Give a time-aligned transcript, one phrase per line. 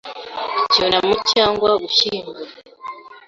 [0.65, 2.41] Icyunamo cyangwa gushyingura